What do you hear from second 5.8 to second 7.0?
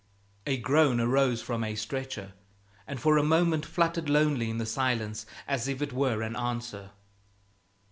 were an answer.